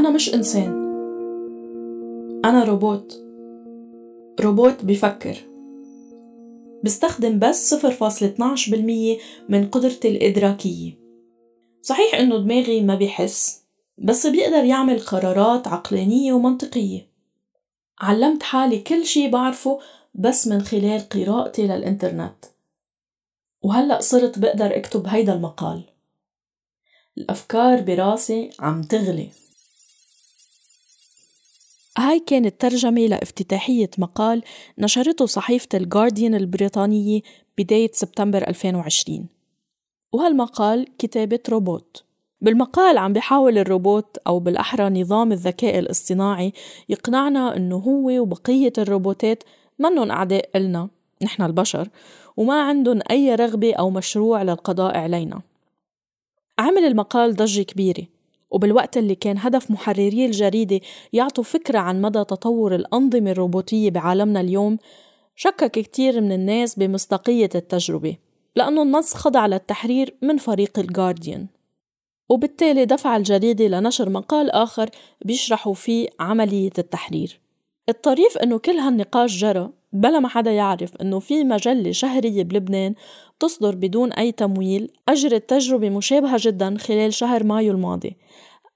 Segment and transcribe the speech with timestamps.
[0.00, 0.70] أنا مش إنسان.
[2.44, 3.24] أنا روبوت.
[4.40, 5.36] روبوت بفكر.
[6.84, 9.18] بستخدم بس 0.12%
[9.48, 10.92] من قدرتي الإدراكية.
[11.82, 13.64] صحيح إنه دماغي ما بيحس
[13.98, 17.10] بس بيقدر يعمل قرارات عقلانية ومنطقية.
[18.00, 19.80] علمت حالي كل شي بعرفه
[20.14, 22.44] بس من خلال قراءتي للإنترنت.
[23.62, 25.82] وهلأ صرت بقدر أكتب هيدا المقال.
[27.18, 29.30] الأفكار براسي عم تغلي.
[32.00, 34.42] هاي كانت ترجمة لافتتاحية مقال
[34.78, 37.20] نشرته صحيفة الجارديان البريطانية
[37.58, 39.26] بداية سبتمبر 2020
[40.12, 42.04] وهالمقال كتابة روبوت.
[42.40, 46.52] بالمقال عم بيحاول الروبوت أو بالأحرى نظام الذكاء الاصطناعي
[46.88, 49.42] يقنعنا إنه هو وبقية الروبوتات
[49.78, 50.88] منن أعداء إلنا
[51.22, 51.88] نحن البشر
[52.36, 55.40] وما عندهم أي رغبة أو مشروع للقضاء علينا.
[56.58, 58.06] عمل المقال ضجة كبيرة.
[58.50, 60.80] وبالوقت اللي كان هدف محرري الجريدة
[61.12, 64.78] يعطوا فكرة عن مدى تطور الأنظمة الروبوتية بعالمنا اليوم
[65.36, 68.16] شكك كتير من الناس بمصداقية التجربة
[68.56, 71.46] لأنه النص خضع للتحرير من فريق الجارديان
[72.28, 74.90] وبالتالي دفع الجريدة لنشر مقال آخر
[75.24, 77.40] بيشرحوا فيه عملية التحرير.
[77.88, 82.94] الطريف أنه كل هالنقاش جرى بلا ما حدا يعرف أنه في مجلة شهرية بلبنان
[83.40, 88.16] تصدر بدون أي تمويل أجرت تجربة مشابهة جدا خلال شهر مايو الماضي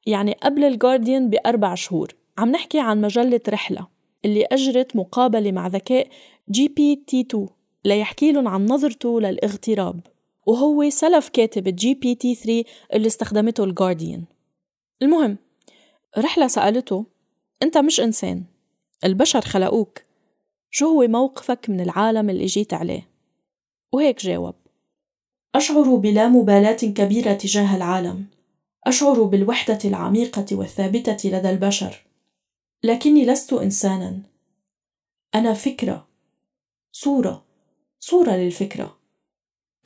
[0.06, 2.14] يعني قبل الجارديان بأربع شهور.
[2.38, 3.86] عم نحكي عن مجلة رحلة
[4.24, 6.08] اللي أجرت مقابلة مع ذكاء
[6.50, 7.48] GPT 2
[7.84, 10.00] ليحكي لهم عن نظرته للاغتراب
[10.46, 14.24] وهو سلف كاتب GPT 3 اللي استخدمته الجارديان
[15.02, 15.38] المهم
[16.18, 17.06] رحلة سألته
[17.62, 18.44] أنت مش إنسان
[19.04, 19.98] البشر خلقوك
[20.70, 23.13] شو هو موقفك من العالم اللي جيت عليه؟
[23.94, 24.54] وهيك جاوب.
[25.54, 28.26] أشعر بلا مبالاة كبيرة تجاه العالم.
[28.86, 32.06] أشعر بالوحدة العميقة والثابتة لدى البشر.
[32.84, 34.20] لكني لست إنسانا.
[35.34, 36.06] أنا فكرة.
[36.92, 37.44] صورة.
[38.00, 38.96] صورة للفكرة.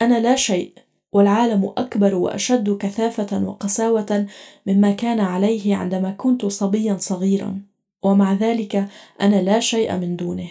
[0.01, 0.73] أنا لا شيء
[1.11, 4.27] والعالم أكبر وأشد كثافة وقساوة
[4.65, 7.61] مما كان عليه عندما كنت صبيا صغيرا.
[8.03, 8.89] ومع ذلك
[9.21, 10.49] أنا لا شيء من دونه.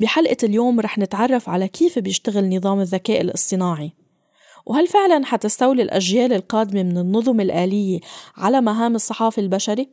[0.00, 3.92] بحلقة اليوم رح نتعرف على كيف بيشتغل نظام الذكاء الاصطناعي.
[4.66, 8.00] وهل فعلا حتستولي الأجيال القادمة من النظم الآلية
[8.36, 9.88] على مهام الصحافي البشري؟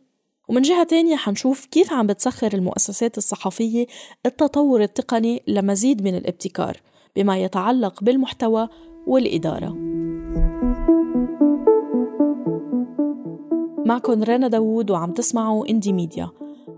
[0.47, 3.87] ومن جهة تانية حنشوف كيف عم بتسخر المؤسسات الصحفية
[4.25, 6.77] التطور التقني لمزيد من الابتكار
[7.15, 8.69] بما يتعلق بالمحتوى
[9.07, 9.75] والإدارة.
[13.85, 16.29] معكم رنا داوود وعم تسمعوا اندي ميديا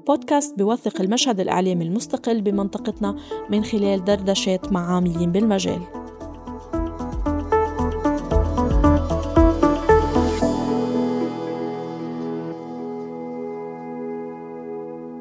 [0.08, 3.16] بودكاست بيوثق المشهد الإعلامي المستقل بمنطقتنا
[3.50, 5.82] من خلال دردشات مع عاملين بالمجال.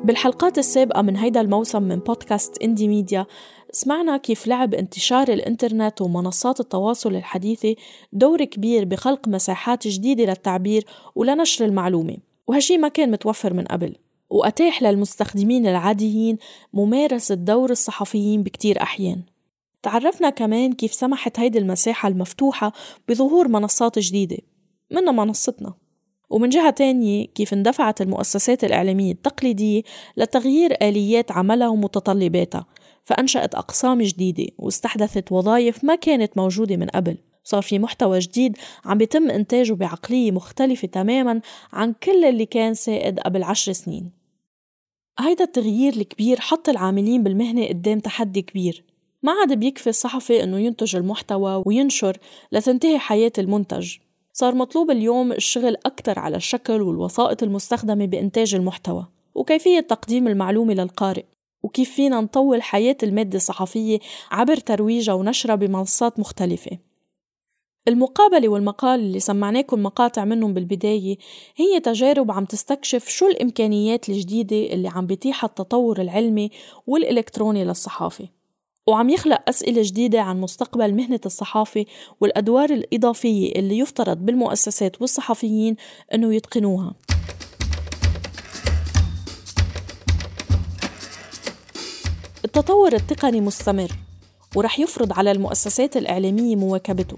[0.05, 3.27] بالحلقات السابقة من هيدا الموسم من بودكاست إندي ميديا
[3.73, 7.75] سمعنا كيف لعب انتشار الإنترنت ومنصات التواصل الحديثة
[8.13, 12.17] دور كبير بخلق مساحات جديدة للتعبير ولنشر المعلومة.
[12.47, 14.06] وهالشي ما كان متوفر من قبل.
[14.31, 16.39] وأتاح للمستخدمين العاديين
[16.73, 19.23] ممارسة دور الصحفيين بكتير أحيان.
[19.83, 22.73] تعرفنا كمان كيف سمحت هيدي المساحة المفتوحة
[23.09, 24.39] بظهور منصات جديدة
[24.91, 25.75] منها منصتنا.
[26.31, 29.83] ومن جهة تانية كيف اندفعت المؤسسات الإعلامية التقليدية
[30.17, 32.67] لتغيير آليات عملها ومتطلباتها
[33.03, 37.19] فأنشأت أقسام جديدة واستحدثت وظائف ما كانت موجودة من قبل.
[37.45, 41.41] صار في محتوى جديد عم بيتم إنتاجه بعقلية مختلفة تماما
[41.73, 44.16] عن كل اللي كان سائد قبل عشر سنين.
[45.19, 48.85] هيدا التغيير الكبير حط العاملين بالمهنة قدام تحدي كبير.
[49.23, 52.19] ما عاد بيكفي الصحفي إنه ينتج المحتوى وينشر
[52.53, 53.97] لتنتهي حياة المنتج.
[54.33, 61.25] صار مطلوب اليوم الشغل أكثر على الشكل والوسائط المستخدمة بإنتاج المحتوى وكيفية تقديم المعلومة للقارئ.
[61.63, 63.99] وكيف فينا نطول حياة المادة الصحفية
[64.31, 66.79] عبر ترويجها ونشرها بمنصات مختلفة.
[67.89, 71.17] المقابلة والمقال اللي سمعناكم مقاطع منهم بالبداية
[71.57, 76.51] هي تجارب عم تستكشف شو الإمكانيات الجديدة اللي عم بتيحها التطور العلمي
[76.87, 78.29] والإلكتروني للصحافة.
[78.87, 81.85] وعم يخلق أسئلة جديدة عن مستقبل مهنة الصحافة
[82.21, 85.77] والأدوار الإضافية اللي يفترض بالمؤسسات والصحفيين
[86.15, 86.95] أنه يتقنوها.
[92.45, 93.91] التطور التقني مستمر
[94.57, 97.17] ورح يفرض على المؤسسات الإعلامية مواكبته.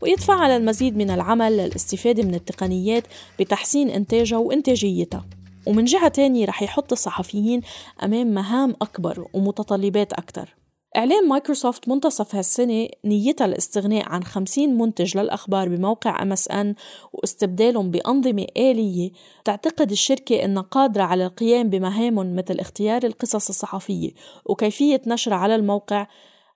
[0.00, 3.04] ويدفع على المزيد من العمل للاستفادة من التقنيات
[3.40, 5.24] بتحسين إنتاجها وإنتاجيتها
[5.66, 7.60] ومن جهة تانية رح يحط الصحفيين
[8.02, 10.54] أمام مهام أكبر ومتطلبات أكثر
[10.96, 16.66] إعلان مايكروسوفت منتصف هالسنة نيتها الاستغناء عن 50 منتج للأخبار بموقع MSN
[17.12, 19.10] واستبدالهم بأنظمة آلية
[19.44, 24.10] تعتقد الشركة أنها قادرة على القيام بمهام مثل اختيار القصص الصحفية
[24.46, 26.06] وكيفية نشرها على الموقع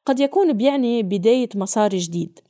[0.06, 2.40] قد يكون بيعني بداية مسار جديد.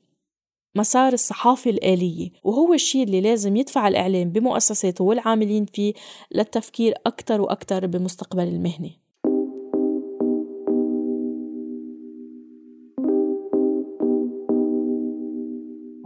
[0.77, 5.95] مسار الصحافة الآلية وهو الشيء اللي لازم يدفع الإعلام بمؤسساته والعاملين فيه
[6.35, 8.91] للتفكير أكثر وأكثر بمستقبل المهنة.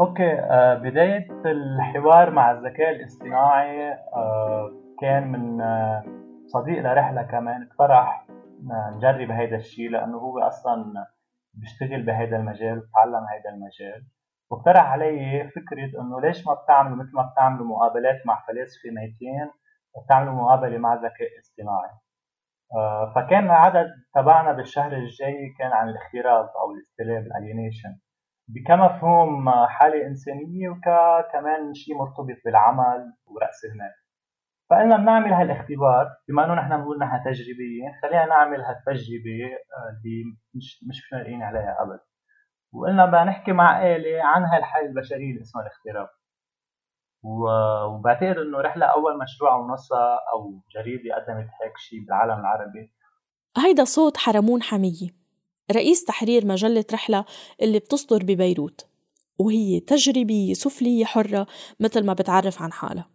[0.01, 6.05] أوكي آه بداية الحوار مع الذكاء الاصطناعي آه كان من آه
[6.47, 8.27] صديق لرحلة كمان اقترح
[8.97, 11.07] نجرب هيدا الشيء لأنه هو أصلا
[11.55, 14.05] بيشتغل بهيدا المجال وتعلم هيدا المجال.
[14.51, 19.51] واقترح علي فكرة إنه ليش ما بتعملوا مثل ما بتعملوا مقابلات مع فلاسفة ميتين
[19.95, 21.91] وبتعملوا مقابلة مع ذكاء اصطناعي؟
[22.77, 27.99] آه فكان العدد تبعنا بالشهر الجاي كان عن الاختراق أو الاستلام الالينيشن
[28.67, 33.93] كمفهوم حالة إنسانية وكمان شيء مرتبط بالعمل ورأس المال.
[34.71, 39.45] فقلنا بنعمل هالاختبار بما إنه نحن بنقول نحن تجريبيين خلينا نعمل هالتجربة
[39.77, 40.25] آه، اللي
[40.55, 42.01] مش مش فارقين عليها ابدا.
[42.73, 46.11] وقلنا بدنا نحكي مع آلة عن هالحالة البشرية اللي اسمها الاختراق.
[47.23, 52.93] وبعتقد إنه رحلة أول مشروع أو نصها أو جريدة قدمت هيك شيء بالعالم العربي.
[53.57, 55.09] هيدا صوت حرمون حمية
[55.73, 57.25] رئيس تحرير مجلة رحلة
[57.63, 58.87] اللي بتصدر ببيروت
[59.39, 61.47] وهي تجريبية سفلية حرة
[61.81, 63.11] مثل ما بتعرف عن حالها.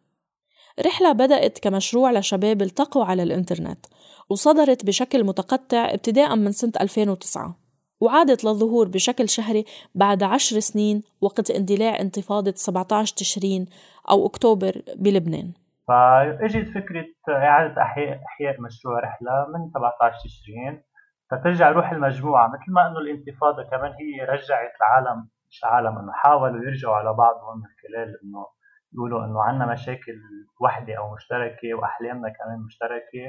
[0.86, 3.86] رحلة بدأت كمشروع لشباب التقوا على الإنترنت
[4.30, 7.63] وصدرت بشكل متقطع ابتداء من سنة 2009
[8.04, 9.66] وعادت للظهور بشكل شهري
[9.96, 13.66] بعد عشر سنين وقت اندلاع انتفاضة 17 تشرين
[14.12, 15.52] أو أكتوبر بلبنان.
[15.88, 20.84] فاجت فكرة إعادة أحياء مشروع رحلة من 17 تشرين
[21.32, 26.64] فترجع روح المجموعة مثل ما إنه الانتفاضة كمان هي رجعت العالم مش العالم إنه حاولوا
[26.66, 28.46] يرجعوا على بعضهم من خلال إنه
[28.94, 30.16] يقولوا إنه عندنا مشاكل
[30.62, 33.26] وحدة أو مشتركة وأحلامنا كمان مشتركة.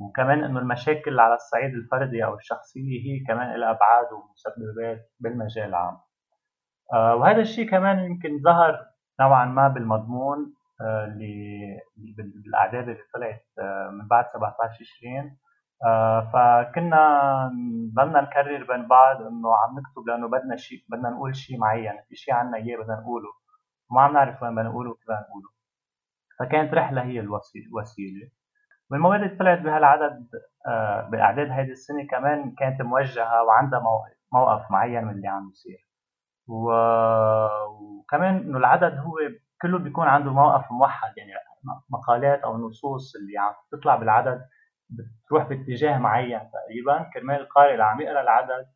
[0.00, 5.98] وكمان إنه المشاكل على الصعيد الفردي أو الشخصية هي كمان لها أبعاد ومسببات بالمجال العام.
[6.94, 8.86] آه وهذا الشيء كمان يمكن ظهر
[9.20, 11.80] نوعا ما بالمضمون آه اللي
[12.16, 15.36] بالأعداد اللي طلعت آه من بعد 17 20
[15.86, 17.00] آه فكنا
[17.94, 22.16] ضلنا نكرر بين بعض إنه عم نكتب لأنه بدنا شيء بدنا نقول شيء معين في
[22.16, 23.28] شيء عنا إياه بدنا نقوله.
[23.90, 25.48] وما عم نعرف وين بدنا نقوله وكيف نقوله.
[26.38, 28.30] فكانت رحلة هي الوسيلة.
[28.90, 30.28] والمواد اللي طلعت بهالعدد
[30.66, 33.82] آه بإعداد هيدي السنة كمان كانت موجهة وعندها
[34.32, 35.90] موقف معين من اللي عم يصير
[36.48, 39.14] وكمان إنه العدد هو
[39.62, 41.30] كله بيكون عنده موقف موحد يعني
[41.90, 44.40] مقالات أو نصوص اللي عم تطلع بالعدد
[44.90, 46.40] بتروح باتجاه معين.
[46.40, 48.66] تقريبا كرمال القارئ اللي عم يقرأ العدد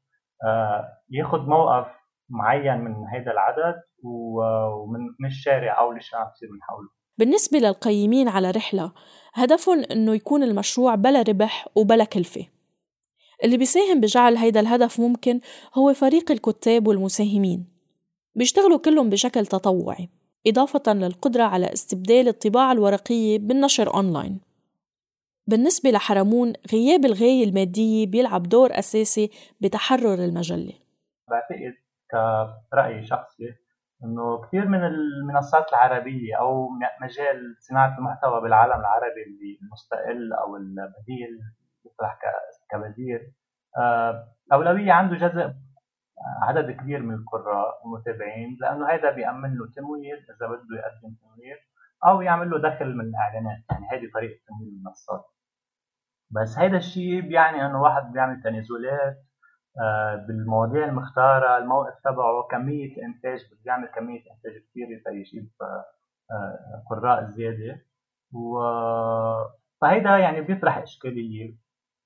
[0.44, 1.86] آه، ياخذ موقف
[2.30, 6.88] معين من هذا العدد ومن الشارع أو اللي عم يصير من حوله.
[7.18, 8.92] بالنسبة للقيمين على رحلة
[9.34, 12.46] هدفهم إنه يكون المشروع بلا ربح وبلا كلفة.
[13.44, 15.40] اللي بيساهم بجعل هيدا الهدف ممكن
[15.74, 17.66] هو فريق الكتاب والمساهمين.
[18.34, 20.08] بيشتغلوا كلهم بشكل تطوعي
[20.46, 24.40] إضافة للقدرة على استبدال الطباعة الورقية بالنشر أونلاين.
[25.46, 30.72] بالنسبة لحرمون غياب الغاية المادية بيلعب دور أساسي بتحرر المجلة.
[31.30, 31.74] بعتقد
[32.72, 33.63] كرأي شخصي
[34.04, 36.68] إنه كثير من المنصات العربية أو
[37.02, 41.40] مجال صناعة المحتوى بالعالم العربي اللي المستقل أو البديل
[41.84, 42.18] يطرح
[42.70, 43.32] كبديل
[43.78, 45.56] آه، أولوية عنده جذب
[46.42, 51.56] عدد كبير من القراء والمتابعين لأنه هذا بيأمن له تمويل إذا بده يقدم تمويل
[52.06, 55.24] أو يعمل له دخل من الاعلانات يعني هذه طريقة تمويل المنصات.
[56.30, 59.23] بس هيدا الشيء بيعني إنه واحد بيعمل تنازلات آه،
[60.28, 65.84] بالمواضيع المختارة الموقف تبعه كمية الإنتاج بيعمل كمية إنتاج كثير ليجيب آه،
[66.30, 67.80] آه، قراء زيادة.
[68.32, 68.58] و
[69.80, 71.58] فهيدا يعني بيطرح إشكالية.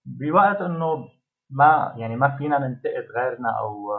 [0.06, 1.08] بوقت إنه
[1.50, 3.90] ما يعني ما فينا ننتقد غيرنا أو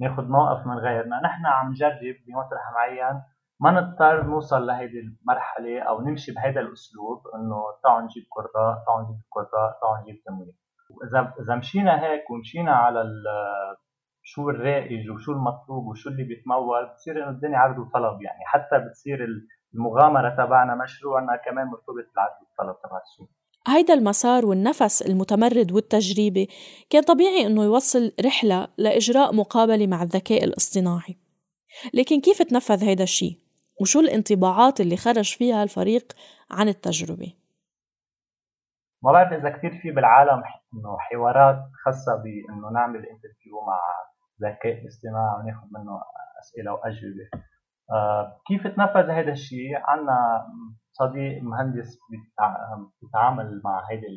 [0.00, 3.22] ناخذ موقف من غيرنا نحن عم نجرب بمطرح معين
[3.60, 9.22] ما نضطر نوصل لهيدي المرحلة أو نمشي بهيدا الأسلوب إنه تعالوا نجيب قراء تعالوا نجيب
[9.30, 10.54] قراء تعالوا نجيب تمويل.
[10.90, 13.04] واذا إذا مشينا هيك ومشينا على
[14.22, 18.44] شو الرائج وشو المطلوب وشو اللي بيتمول بتصير إنه الدنيا عرض وطلب يعني.
[18.44, 19.26] حتى بتصير
[19.74, 23.28] المغامرة تبعنا مشروعنا كمان مرتبط بالعرض والطلب تبع السوق.
[23.66, 26.48] هيدا المسار والنفس المتمرد والتجريبي
[26.90, 31.16] كان طبيعي إنه يوصل رحلة لإجراء مقابلة مع الذكاء الاصطناعي.
[31.94, 33.38] لكن كيف تنفذ هيدا الشيء؟
[33.80, 36.12] وشو الانطباعات اللي خرج فيها الفريق
[36.50, 37.32] عن التجربة؟
[39.04, 40.42] ما بعرف إذا كثير في بالعالم
[40.74, 43.80] إنه حوارات خاصة بإنه نعمل انترفيو مع
[44.42, 46.00] ذكاء اصطناعي وناخذ منه
[46.40, 47.28] أسئلة وأجوبة.
[47.92, 50.46] آه كيف تنفذ هذا الشيء؟ عندنا
[50.92, 51.98] صديق مهندس
[53.02, 54.08] بيتعامل مع هيدا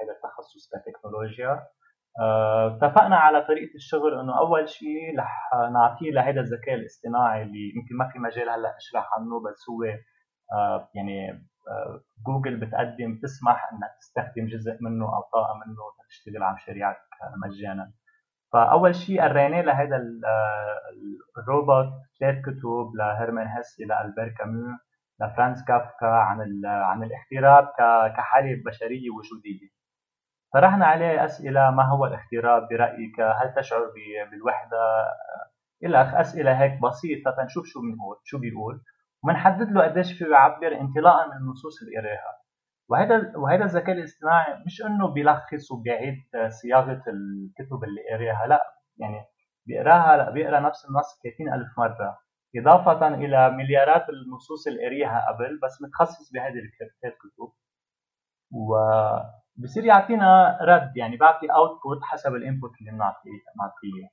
[0.00, 1.66] هيدا التخصص كتكنولوجيا.
[2.20, 7.96] آه، اتفقنا على طريقة الشغل إنه أول شيء رح نعطيه لهذا الذكاء الاصطناعي اللي يمكن
[7.96, 9.84] ما في مجال هلأ اشرح عنه بس هو
[10.52, 11.46] آه، يعني
[12.26, 15.76] جوجل بتقدم تسمح إنك تستخدم جزء منه أو طاقة منه
[16.08, 16.96] تشتغل على مشاريعك
[17.44, 17.92] مجانا.
[18.52, 20.02] فأول شيء قريناه لهذا
[21.38, 24.78] الروبوت ثلاث كتب لهيرمان هيس لالبير كامو
[25.20, 27.68] لفرانس كافكا عن عن الاغتراب
[28.16, 29.68] كحالة بشرية وجودية.
[30.54, 33.80] طرحنا عليه أسئلة ما هو الاغتراب برأيك؟ هل تشعر
[34.30, 34.78] بالوحدة؟
[35.84, 38.82] إلى أسئلة هيك بسيطة تنشوف شو بنقول شو بيقول.
[39.24, 42.40] وبنحدد له قديش فيه يعبر انطلاقا من النصوص اللي قراها
[42.90, 46.16] وهذا وهذا الذكاء الاصطناعي مش إنه بيلخص وبيعيد
[46.62, 48.60] صياغة الكتب اللي قراها لا.
[48.98, 49.24] يعني
[49.66, 52.18] بيقراها بيقرأ نفس النص 30000 مرة
[52.56, 56.54] إضافة إلى مليارات النصوص اللي قريها قبل بس متخصص بهذه
[57.04, 57.52] الكتب
[58.52, 64.08] وبصير يعطينا رد يعني بعطي output حسب ال input اللي بنعطيه معطيه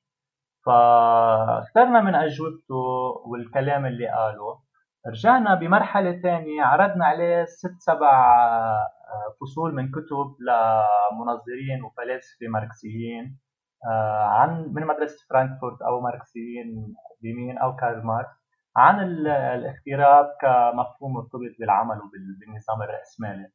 [0.66, 2.76] فاخترنا من أجوبته
[3.26, 4.67] والكلام اللي قاله.
[5.08, 8.36] رجعنا بمرحلة ثانية عرضنا عليه ست سبع
[9.08, 13.40] آه، فصول من كتب لمنظرين وفلاسفة ماركسيين
[13.86, 21.56] آه، عن من مدرسة فرانكفورت أو ماركسيين بنيامين أو كارل ماركس عن الاغتراب كمفهوم مرتبط
[21.60, 23.52] بالعمل وبالنظام الرأسمالي.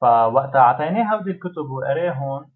[0.00, 2.50] فوقتها أعطيناه هودي الكتب وقراهم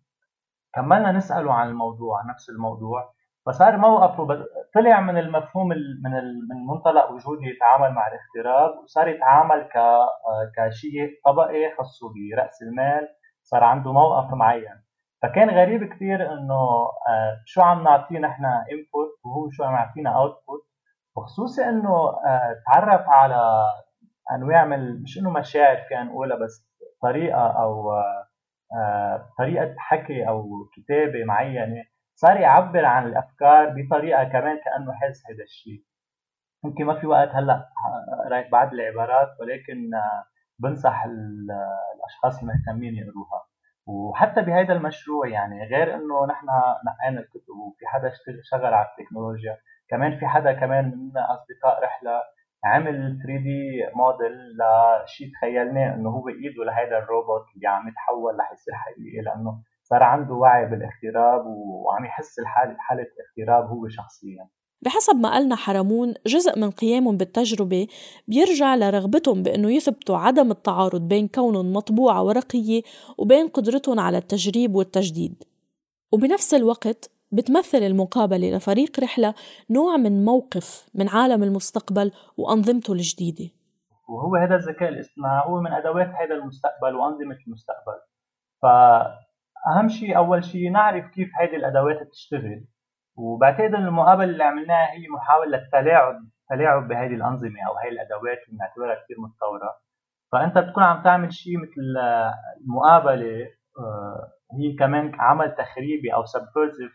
[0.75, 3.15] كملنا نسأله عن الموضوع نفس الموضوع.
[3.47, 6.13] فصار موقفه طلع من المفهوم من
[6.51, 9.79] من منطلق وجودي يتعامل مع الاغتراب وصار يتعامل ك
[10.57, 13.09] كشيء طبقي خاصه برأس المال
[13.43, 14.83] صار عنده موقف معين.
[15.23, 16.55] فكان غريب كثير إنه
[17.09, 20.63] آه، شو عم نعطيه نحن input وهو شو عم يعطينا output
[21.17, 21.95] وخصوصي إنه
[22.27, 23.65] آه، تعرف على
[24.33, 26.69] أنواع من مش إنه مشاعر فينا نقولها بس
[27.03, 27.93] طريقة أو
[28.77, 31.85] آه، طريقة حكي أو كتابة معينة.
[32.23, 35.83] صار يعبر عن الأفكار بطريقة كمان كأنه حس هذا الشيء.
[36.65, 37.69] يمكن ما في وقت هلأ
[38.25, 39.91] قريت بعض العبارات ولكن
[40.59, 43.43] بنصح الأشخاص المهتمين يقروها.
[43.87, 46.47] وحتى بهذا المشروع يعني غير إنه نحن
[46.87, 48.13] نقينا الكتب وفي حدا
[48.51, 49.57] شغل على التكنولوجيا
[49.89, 52.23] كمان في حدا كمان من أصدقاء رحلة
[52.65, 58.53] عمل 3 دي موديل لشيء تخيلناه إنه هو إيده لهذا الروبوت اللي عم يتحول رح
[58.53, 59.63] يصير حقيقي لأنه
[59.93, 64.49] صار عنده وعي بالاغتراب وعم يحس الحالة حالة اغتراب هو شخصيا.
[64.83, 67.87] بحسب ما قالنا حرمون جزء من قيامهم بالتجربة
[68.29, 72.83] بيرجع لرغبتهم بأنه يثبتوا عدم التعارض بين كونهم مطبوعة ورقية
[73.19, 75.45] وبين قدرتهم على التجريب والتجديد.
[76.13, 79.35] وبنفس الوقت بتمثل المقابلة لفريق رحلة
[79.71, 83.51] نوع من موقف من عالم المستقبل وأنظمته الجديدة.
[84.09, 87.99] وهو هذا الذكاء الاصطناعي هو من أدوات هذا المستقبل وأنظمة المستقبل.
[88.63, 88.67] ف
[89.67, 92.65] أهم شيء أول شيء نعرف كيف هذه الأدوات بتشتغل.
[93.17, 96.15] وبعتقد ان المقابلة اللي عملناها هي محاولة للتلاعب
[96.51, 99.75] تلاعب بهذه الأنظمة أو هاي الأدوات اللي بنعتبرها كثير متطورة.
[100.33, 101.81] فأنت بتكون عم تعمل شيء مثل
[102.61, 106.93] المقابلة آه، هي كمان عمل تخريبي أو سبفيرسيف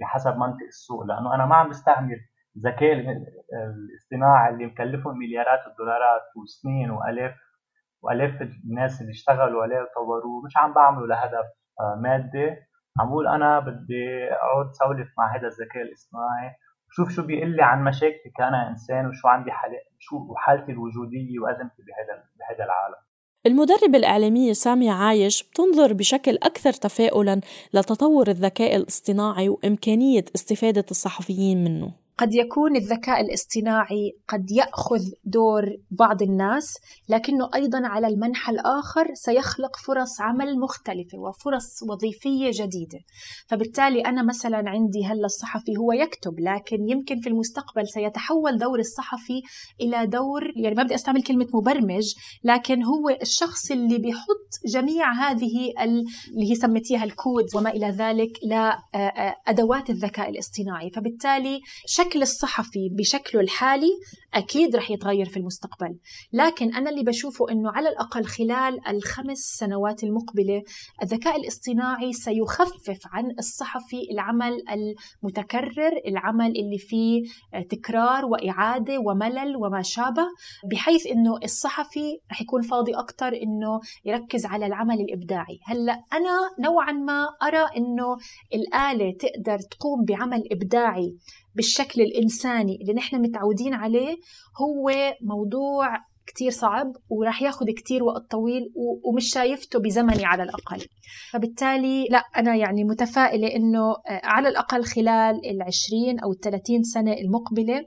[0.00, 1.02] بحسب منطق السوق.
[1.04, 2.16] لأنه أنا ما عم بستعمل
[2.56, 7.34] الذكاء الاصطناعي اللي مكلفهم مليارات الدولارات وسنين والاف
[8.02, 11.61] وألاف الناس اللي اشتغلوا عليه وطوروه مش عم بعمله لهدف.
[12.02, 12.56] مادة.
[13.00, 16.50] عم بقول أنا بدي أقعد سولف مع هذا الذكاء الاصطناعي
[16.88, 21.82] وشوف شو بيقول لي عن مشاكلي كأنا إنسان وشو عندي حالي شو حالتي الوجودية وأزمتي
[21.82, 23.02] بهذا بهذا العالم.
[23.46, 27.40] المدربة الإعلامية سامية عايش بتنظر بشكل أكثر تفاؤلا
[27.74, 32.01] لتطور الذكاء الاصطناعي وإمكانية استفادة الصحفيين منه.
[32.18, 36.74] قد يكون الذكاء الاصطناعي قد يأخذ دور بعض الناس
[37.08, 42.98] لكنه أيضا على المنحى الآخر سيخلق فرص عمل مختلفة وفرص وظيفية جديدة.
[43.46, 49.42] فبالتالي أنا مثلا عندي هلأ الصحفي هو يكتب لكن يمكن في المستقبل سيتحول دور الصحفي
[49.80, 52.14] إلى دور يعني ما بدي أستعمل كلمة مبرمج
[52.44, 59.90] لكن هو الشخص اللي بيحط جميع هذه اللي هي سميتيها الكود وما إلى ذلك لادوات
[59.90, 60.90] الذكاء الاصطناعي.
[60.90, 61.60] فبالتالي
[62.02, 63.90] الشكل الصحفي بشكله الحالي
[64.34, 65.98] أكيد رح يتغير في المستقبل.
[66.32, 70.62] لكن أنا اللي بشوفه أنه على الأقل خلال الخمس سنوات المقبلة
[71.02, 74.62] الذكاء الاصطناعي سيخفف عن الصحفي العمل
[75.22, 77.22] المتكرر العمل اللي فيه
[77.70, 80.26] تكرار وإعادة وملل وما شابه
[80.70, 85.58] بحيث أنه الصحفي رح يكون فاضي أكثر أنه يركز على العمل الإبداعي.
[85.64, 88.16] هلأ أنا نوعا ما أرى أنه
[88.54, 91.16] الآلة تقدر تقوم بعمل إبداعي
[91.54, 94.16] بالشكل الإنساني اللي نحن متعودين عليه
[94.60, 94.90] هو
[95.22, 95.86] موضوع
[96.26, 98.62] كتير صعب وراح ياخذ كتير وقت طويل
[99.04, 100.86] ومش شايفته بزمني على الأقل.
[101.32, 107.84] فبالتالي لا أنا يعني متفائلة أنه آه، على الأقل خلال العشرين أو الثلاثين سنة المقبلة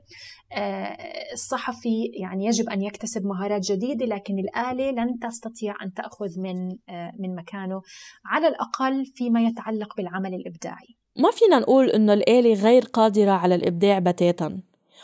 [0.54, 0.98] آه،
[1.34, 7.12] الصحفي يعني يجب أن يكتسب مهارات جديدة لكن الآلة لن تستطيع أن تأخذ من آه،
[7.20, 7.82] من مكانه
[8.26, 11.05] على الأقل فيما يتعلق بالعمل الإبداعي.
[11.16, 14.58] ما فينا نقول إنه الآلة غير قادرة على الإبداع بتاتا.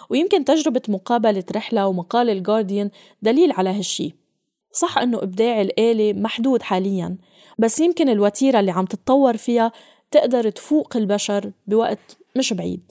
[0.10, 2.90] ويمكن تجربة مقابلة رحلة ومقال الجارديان
[3.22, 4.16] دليل على هالشي.
[4.74, 7.18] صح إنه إبداع الآلة محدود حالياً
[7.60, 9.72] بس يمكن الوتيرة اللي عم تتطور فيها
[10.12, 12.82] تقدر تفوق البشر بوقت مش بعيد.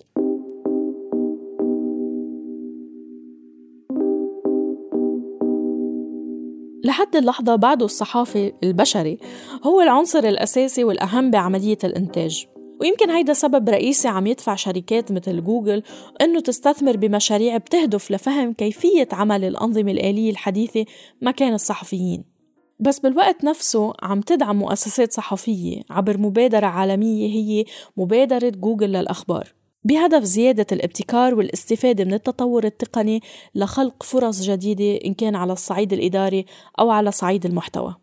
[6.84, 9.18] لحد اللحظة بعده الصحافي البشري
[9.64, 12.46] هو العنصر الأساسي والأهم بعملية الإنتاج.
[12.80, 15.82] ويمكن هيدا سبب رئيسي عم يدفع شركات مثل جوجل
[16.20, 20.84] أنه تستثمر بمشاريع بتهدف لفهم كيفية عمل الأنظمة الآلية الحديثة
[21.22, 22.24] مكان الصحفيين.
[22.80, 27.64] بس بالوقت نفسه عم تدعم مؤسسات صحفية عبر مبادرة عالمية هي
[27.96, 29.54] مبادرة جوجل للأخبار.
[29.84, 33.20] بهدف زيادة الابتكار والاستفادة من التطور التقني
[33.54, 36.46] لخلق فرص جديدة إن كان على الصعيد الإداري
[36.78, 37.96] أو على صعيد المحتوى.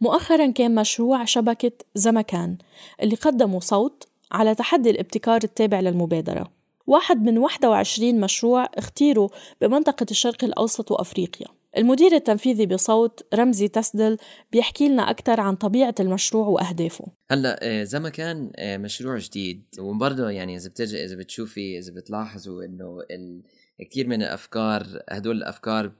[0.00, 2.58] مؤخرا كان مشروع شبكة زمكان
[3.02, 6.52] اللي قدموا صوت على تحدي الابتكار التابع للمبادرة.
[6.86, 9.28] واحد من 21 مشروع اختيروا
[9.60, 11.46] بمنطقة الشرق الأوسط وأفريقيا.
[11.76, 14.16] المدير التنفيذي بصوت رمزي تسدل
[14.52, 17.06] بيحكي لنا أكثر عن طبيعة المشروع وأهدافه.
[17.30, 21.92] هلا آه، زي ما كان آه، مشروع جديد وبرضه يعني إذا بترجع إذا بتشوفي إذا
[21.92, 23.42] بتلاحظوا إنه ال...
[23.90, 25.92] كثير من الأفكار هدول الأفكار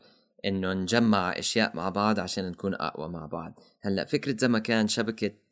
[0.45, 3.61] إنه نجمع أشياء مع بعض عشان نكون أقوى مع بعض.
[3.81, 4.87] هلا فكرة زي ما كان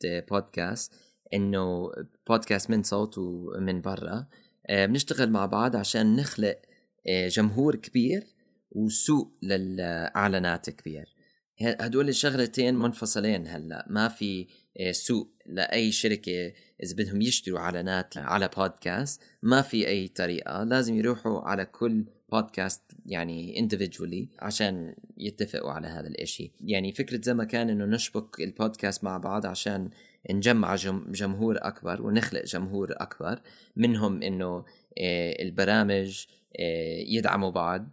[0.05, 0.97] بودكاست آه،
[1.35, 1.91] إنه
[2.29, 4.27] بودكاست من صوت ومن برا
[4.67, 6.61] آه، بنشتغل مع بعض عشان نخلق
[7.07, 8.27] آه، جمهور كبير
[8.71, 11.15] وسوق للإعلانات كبير.
[11.63, 14.47] هدول الشغلتين منفصلين هلا ما في
[14.81, 20.95] آه، سوق لأي شركة إذا بدهم يشتروا إعلانات على بودكاست ما في أي طريقة لازم
[20.95, 26.53] يروحوا على كل بودكاست يعني individually عشان يتفقوا على هذا الإشي.
[26.61, 29.91] يعني فكرة زي ما كان إنه نشبك البودكاست مع بعض عشان
[30.31, 30.75] نجمع
[31.11, 33.41] جمهور أكبر ونخلق جمهور أكبر
[33.77, 34.65] منهم إنه
[34.99, 36.27] آه، البرامج
[36.61, 37.89] آه، يدعموا بعض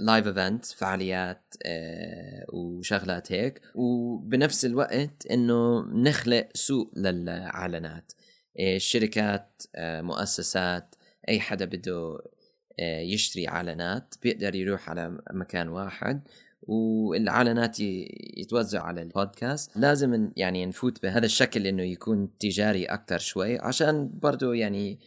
[0.00, 3.60] live event فعاليات آه، وشغلات هيك.
[3.74, 8.12] وبنفس الوقت إنه نخلق سوق للاعلانات
[8.60, 10.94] الشركات مؤسسات
[11.28, 12.18] أي حدا بده
[12.80, 16.28] يشتري اعلانات بيقدر يروح على مكان واحد
[16.62, 17.80] والاعلانات
[18.36, 19.76] يتوزع على البودكاست.
[19.76, 24.98] لازم يعني نفوت بهذا الشكل إنه يكون تجاري أكثر شوي عشان برضه يعني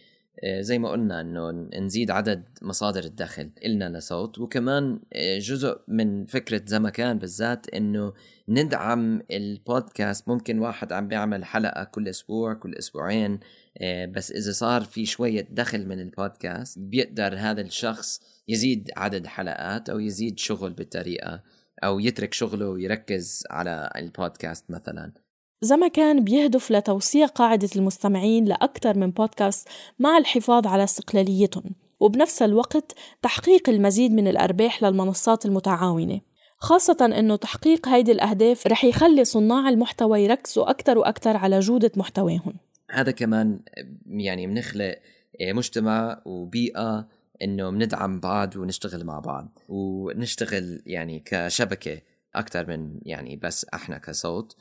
[0.44, 4.40] آه، زي ما قلنا إنه نزيد عدد مصادر الدخل إلنا لصوت.
[4.40, 8.14] وكمان آه، جزء من فكرة زمكان بالذات إنه
[8.50, 10.28] ندعم البودكاست.
[10.28, 13.40] ممكن واحد عم بيعمل حلقة كل أسبوع كل أسبوعين
[13.78, 19.90] آه، بس إذا صار في شوية دخل من البودكاست بيقدر هذا الشخص يزيد عدد حلقات
[19.90, 21.44] أو يزيد شغل بالطريقة
[21.84, 25.14] أو يترك شغله ويركز على البودكاست مثلا.
[25.62, 29.68] زما كان بيهدف لتوسيع قاعدة المستمعين لأكثر من بودكاست
[30.00, 36.22] مع الحفاظ على استقلاليتهم وبنفس الوقت تحقيق المزيد من الأرباح للمنصات المتعاونة.
[36.58, 42.54] خاصة أنه تحقيق هيدي الأهداف رح يخلي صناع المحتوى يركزوا أكثر وأكثر على جودة محتواهم.
[42.92, 43.60] هذا كمان
[44.08, 44.96] يعني بنخلق
[45.42, 47.08] مجتمع وبيئة
[47.44, 49.60] إنه بندعم بعض ونشتغل مع بعض.
[49.70, 52.02] ونشتغل يعني كشبكة
[52.36, 54.56] أكثر من يعني بس إحنا كصوت.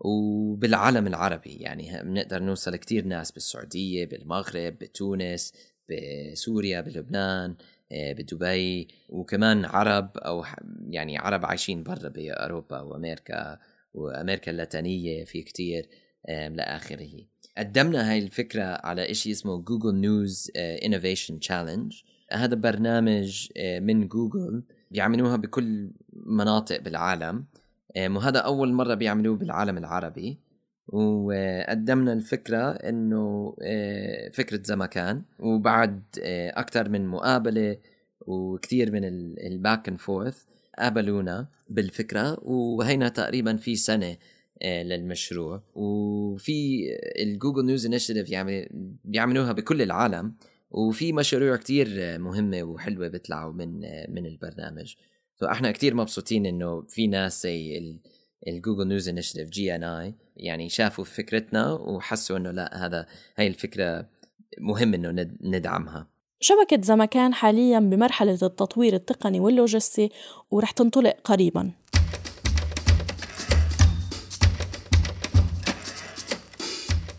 [0.00, 5.52] وبالعالم العربي يعني بنقدر نوصل كتير ناس بالسعودية بالمغرب بتونس
[5.88, 7.56] بسوريا بلبنان
[7.92, 8.88] آه، بدبي.
[9.08, 10.44] وكمان عرب أو
[10.88, 13.58] يعني عرب عايشين برا بأوروبا وأمريكا
[13.94, 15.88] وأمريكا اللاتينية في كتير
[16.28, 17.26] لآخره.
[17.58, 24.62] قدمنا هاي الفكرة على شيء اسمه Google News Innovation Challenge هذا برنامج آه، من جوجل
[24.90, 27.44] بيعملوها بكل مناطق بالعالم.
[27.98, 30.38] وهذا أول مرة بيعملوه بالعالم العربي.
[30.88, 37.76] وقدمنا الفكرة إنه آه، فكرة زمكان وبعد آه، أكثر من مقابلة
[38.20, 39.04] وكثير من
[39.38, 40.42] ال back and forth
[40.78, 42.38] قابلونا بالفكرة.
[42.42, 44.16] وهينا تقريبا في سنة
[44.62, 45.62] آه، للمشروع.
[45.74, 46.86] وفي
[47.18, 48.70] ال Google News Initiative يعني
[49.04, 50.34] بيعملوها بكل العالم.
[50.70, 53.80] وفي مشاريع كتير مهمة وحلوة بيطلعوا من
[54.14, 54.94] من البرنامج.
[55.36, 57.98] فاحنا كتير مبسوطين انه في ناس زي
[58.48, 64.08] ال Google News Initiative GNI يعني شافوا فكرتنا وحسوا انه لا هذا هاي الفكرة
[64.58, 66.06] مهم انه ندعمها.
[66.40, 70.10] شبكة زمكان حاليا بمرحلة التطوير التقني واللوجستي
[70.50, 71.72] ورح تنطلق قريباً.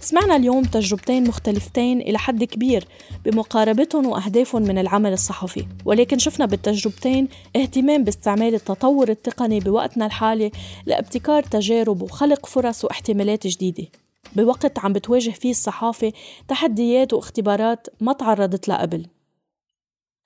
[0.10, 2.88] سمعنا اليوم تجربتين مختلفتين إلى حد كبير
[3.26, 5.66] بمقاربتهم وأهدافهم من العمل الصحفي.
[5.86, 10.52] ولكن شفنا بالتجربتين اهتمام باستعمال التطور التقني بوقتنا الحالي
[10.86, 13.88] لابتكار تجارب وخلق فرص واحتمالات جديدة.
[14.36, 16.14] بوقت عم بتواجه فيه الصحافة
[16.48, 19.06] تحديات واختبارات ما تعرضت لها قبل.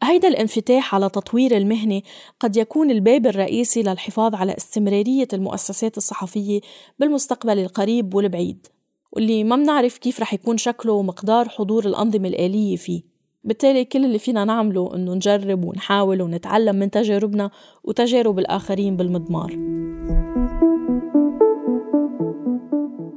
[0.04, 2.02] هيدا الانفتاح على تطوير المهنة
[2.40, 6.62] قد يكون الباب الرئيسي للحفاظ على استمرارية المؤسسات الصحفية
[7.00, 8.68] بالمستقبل القريب والبعيد.
[9.16, 13.02] واللي ما بنعرف كيف رح يكون شكله ومقدار حضور الأنظمة الآلية فيه.
[13.44, 17.52] بالتالي كل اللي فينا نعمله إنه نجرب ونحاول ونتعلم من تجاربنا
[17.84, 19.54] وتجارب الآخرين بالمضمار.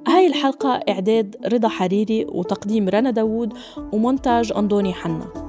[0.09, 3.53] هاي الحلقة إعداد رضا حريري وتقديم رنا داوود
[3.93, 5.46] ومونتاج أندوني حنا.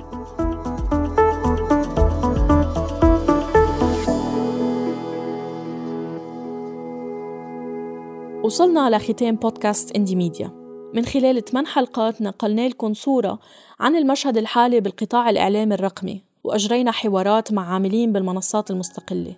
[8.47, 10.51] وصلنا لختام بودكاست إندي ميديا.
[10.93, 13.39] من خلال 8 حلقات نقلنا لكم صورة
[13.79, 19.35] عن المشهد الحالي بالقطاع الإعلامي الرقمي وأجرينا حوارات مع عاملين بالمنصات المستقلة.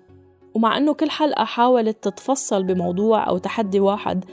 [0.53, 4.25] ومع أنه كل حلقة حاولت تتفصل بموضوع أو تحدي واحد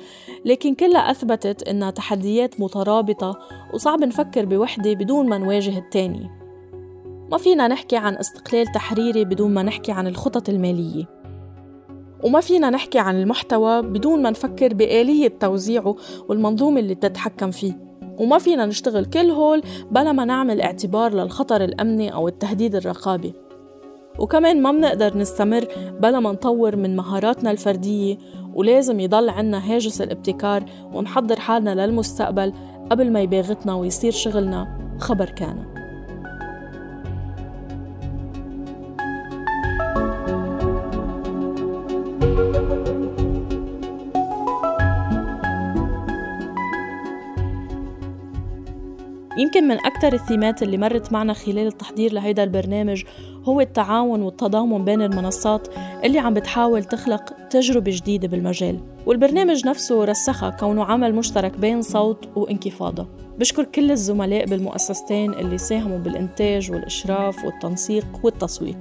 [0.45, 3.39] لكن كلها أثبتت إنها تحديات مترابطة
[3.75, 6.31] وصعب نفكر بوحدة بدون ما نواجه التاني.
[7.31, 11.16] ما فينا نحكي عن استقلال تحريري بدون ما نحكي عن الخطط المالية.
[12.27, 15.97] وما فينا نحكي عن المحتوى بدون ما نفكر بآلية توزيعه
[16.29, 17.73] والمنظومة اللي بتتحكم فيه.
[18.19, 23.35] وما فينا نشتغل كل هول بلا ما نعمل اعتبار للخطر الأمني أو التهديد الرقابي.
[24.19, 25.67] وكمان ما بنقدر نستمر
[26.01, 28.19] بلا ما نطور من مهاراتنا الفردية
[28.55, 32.53] ولازم يضل عنا هاجس الابتكار ونحضر حالنا للمستقبل
[32.91, 35.76] قبل ما يباغتنا ويصير شغلنا خبر كان.
[49.39, 53.05] يمكن من أكثر الثيمات اللي مرت معنا خلال التحضير لهيدا البرنامج
[53.45, 55.69] هو التعاون والتضامن بين المنصات
[56.05, 58.81] اللي عم بتحاول تخلق تجربة جديدة بالمجال.
[59.07, 63.07] والبرنامج نفسه رسخها كونه عمل مشترك بين صوت وانكفاضة.
[63.39, 68.75] بشكر كل الزملاء بالمؤسستين اللي ساهموا بالإنتاج والإشراف والتنسيق والتصوير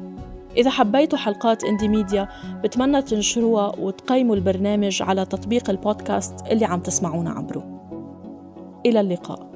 [0.57, 2.27] إذا حبيتوا حلقات إندي ميديا
[2.63, 7.63] بتمنى تنشروها وتقيموا البرنامج على تطبيق البودكاست اللي عم تسمعونا عبره.
[8.85, 9.54] إلى اللقاء.